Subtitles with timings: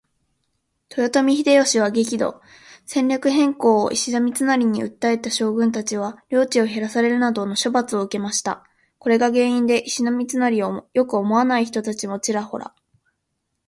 [0.89, 2.41] 豊臣秀吉は激怒。
[2.87, 8.65] 戦略変更を石田三成に訴えた武将達は領地を減らされるなどの処罰を受けました。
[8.97, 12.73] これが原因で石田三成を良く思わない人たちもちらほら。